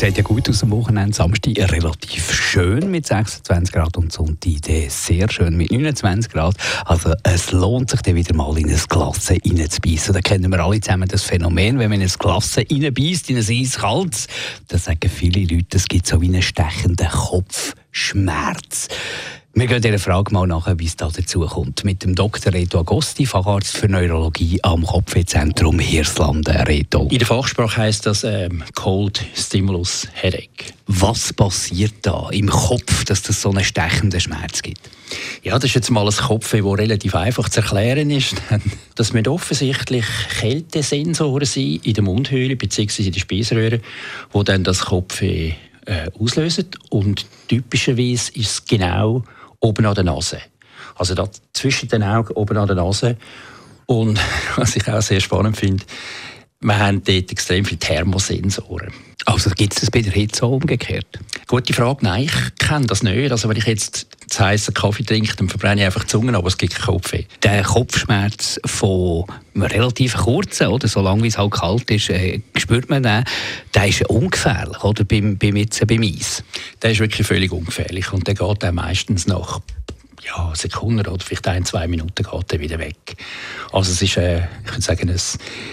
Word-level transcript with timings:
Sieht 0.00 0.16
ja 0.16 0.22
gut 0.22 0.48
aus 0.48 0.62
am 0.62 0.70
Wochenende. 0.70 1.14
Samstag 1.14 1.58
relativ 1.72 2.32
schön 2.32 2.90
mit 2.90 3.06
26 3.06 3.70
Grad 3.70 3.98
und 3.98 4.10
Sonntag 4.10 4.62
sehr 4.88 5.30
schön 5.30 5.54
mit 5.58 5.70
29 5.70 6.32
Grad. 6.32 6.54
Also 6.86 7.12
es 7.22 7.52
lohnt 7.52 7.90
sich 7.90 8.00
dann 8.00 8.14
wieder 8.14 8.34
mal 8.34 8.56
in 8.56 8.70
ein 8.70 8.80
Glas 8.88 9.30
reinzubeissen. 9.30 10.14
Da 10.14 10.22
kennen 10.22 10.50
wir 10.50 10.58
alle 10.64 10.80
zusammen 10.80 11.06
das 11.06 11.24
Phänomen, 11.24 11.78
wenn 11.78 11.90
man 11.90 12.00
in 12.00 12.08
ein 12.08 12.14
Glas 12.18 12.56
reinbeißt, 12.56 13.28
in 13.28 13.36
ein 13.36 13.44
eiskaltes, 13.46 14.26
dann 14.68 14.80
sagen 14.80 15.10
viele 15.10 15.40
Leute, 15.42 15.76
es 15.76 15.84
gibt 15.84 16.06
so 16.06 16.18
wie 16.22 16.28
einen 16.28 16.40
stechenden 16.40 17.08
Kopfschmerz. 17.08 18.88
Wir 19.60 19.66
gehen 19.66 19.82
dieser 19.82 19.98
Frage 19.98 20.32
mal 20.32 20.46
nach, 20.46 20.72
wie 20.78 20.86
es 20.86 20.96
da 20.96 21.10
dazu 21.14 21.40
kommt. 21.40 21.84
Mit 21.84 22.02
dem 22.02 22.14
Dr. 22.14 22.50
Reto 22.50 22.78
Agosti, 22.78 23.26
Facharzt 23.26 23.76
für 23.76 23.88
Neurologie 23.88 24.58
am 24.62 24.86
Kopfwehzentrum 24.86 25.78
Hirslanden. 25.78 26.56
Reto. 26.62 27.08
In 27.10 27.18
der 27.18 27.26
Fachsprache 27.26 27.76
heisst 27.76 28.06
das 28.06 28.24
ähm, 28.24 28.64
Cold 28.74 29.22
Stimulus 29.34 30.08
Headache. 30.14 30.72
Was 30.86 31.34
passiert 31.34 31.92
da 32.00 32.30
im 32.30 32.48
Kopf, 32.48 33.04
dass 33.04 33.28
es 33.28 33.42
so 33.42 33.50
einen 33.50 33.62
stechenden 33.62 34.18
Schmerz 34.18 34.62
gibt? 34.62 34.80
Ja, 35.42 35.56
das 35.56 35.64
ist 35.64 35.74
jetzt 35.74 35.90
mal 35.90 36.08
ein 36.08 36.16
Kopf, 36.16 36.52
das 36.52 36.64
relativ 36.64 37.14
einfach 37.14 37.50
zu 37.50 37.60
erklären 37.60 38.10
ist. 38.10 38.36
Das 38.94 39.12
müssen 39.12 39.28
offensichtlich 39.28 40.06
Kältesensoren 40.40 41.44
sein 41.44 41.80
in 41.82 41.92
der 41.92 42.02
Mundhöhle 42.02 42.56
bzw. 42.56 43.02
in 43.02 43.12
der 43.12 43.20
Speiseröhre, 43.20 43.80
die 44.34 44.44
dann 44.44 44.64
das 44.64 44.86
Kopf 44.86 45.20
äh, 45.20 45.54
auslösen. 46.18 46.66
Und 46.88 47.26
typischerweise 47.48 48.32
ist 48.32 48.50
es 48.50 48.64
genau 48.64 49.22
oben 49.60 49.86
an 49.86 49.94
der 49.94 50.04
Nase. 50.04 50.40
Also 50.96 51.14
da 51.14 51.28
zwischen 51.52 51.88
den 51.88 52.02
Augen 52.02 52.34
oben 52.34 52.56
an 52.56 52.66
der 52.66 52.76
Nase. 52.76 53.16
Und 53.86 54.18
was 54.56 54.76
ich 54.76 54.88
auch 54.88 55.02
sehr 55.02 55.20
spannend 55.20 55.56
finde, 55.56 55.84
wir 56.60 56.78
haben 56.78 57.02
dort 57.02 57.32
extrem 57.32 57.64
viele 57.64 57.78
Thermosensoren. 57.78 58.92
Also 59.24 59.50
gibt 59.50 59.74
es 59.74 59.80
das 59.80 59.90
bei 59.90 60.02
der 60.02 60.12
Hitze 60.12 60.44
auch 60.44 60.52
umgekehrt? 60.52 61.18
Gute 61.50 61.72
Frage. 61.72 62.04
Nein, 62.04 62.22
ich 62.26 62.54
kenne 62.64 62.86
das 62.86 63.02
nicht. 63.02 63.32
Also 63.32 63.48
wenn 63.48 63.56
ich 63.56 63.64
jetzt 63.64 64.06
zu 64.28 64.44
heißen 64.44 64.72
Kaffee 64.72 65.02
trinke, 65.02 65.34
dann 65.34 65.48
verbrenne 65.48 65.80
ich 65.80 65.84
einfach 65.84 66.02
die 66.02 66.06
Zunge, 66.06 66.32
aber 66.36 66.46
es 66.46 66.56
gibt 66.56 66.76
keinen 66.76 66.94
Kopfweh. 66.94 67.24
Der 67.42 67.64
Kopfschmerz 67.64 68.60
von 68.64 69.24
relativ 69.56 70.16
kurzen, 70.16 70.68
oder 70.68 70.86
so 70.86 71.00
lange 71.00 71.24
wie 71.24 71.26
es 71.26 71.38
halt 71.38 71.50
kalt 71.50 71.90
ist, 71.90 72.08
äh, 72.08 72.40
spürt 72.56 72.88
man 72.88 73.02
den, 73.02 73.24
der 73.74 73.88
ist 73.88 74.08
ungefährlich, 74.08 74.84
oder, 74.84 75.02
beim, 75.02 75.38
beim, 75.38 75.56
jetzt, 75.56 75.84
beim 75.88 76.02
Eis? 76.02 76.44
Der 76.82 76.92
ist 76.92 77.00
wirklich 77.00 77.26
völlig 77.26 77.50
ungefährlich 77.50 78.12
und 78.12 78.28
der 78.28 78.36
geht 78.36 78.62
dann 78.62 78.76
meistens 78.76 79.26
nach 79.26 79.58
ja, 80.24 80.52
Sekunden 80.54 81.04
oder 81.04 81.24
vielleicht 81.24 81.48
ein, 81.48 81.64
zwei 81.64 81.88
Minuten 81.88 82.22
geht 82.22 82.52
er 82.52 82.60
wieder 82.60 82.78
weg. 82.78 83.16
Also 83.72 83.90
es 83.90 84.00
ist, 84.00 84.16
äh, 84.18 84.44
ich 84.64 84.70
würde 84.70 84.82
sagen, 84.82 85.10
ein 85.10 85.20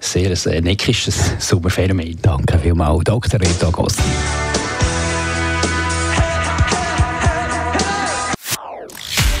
sehr 0.00 0.30
ein 0.30 0.52
äh, 0.54 0.60
neckisches 0.62 1.32
Sommerphänomen. 1.38 2.16
Danke 2.22 2.58
vielmals, 2.58 3.04
Dr. 3.04 3.38
Rita 3.38 3.68
Gossi. 3.68 4.00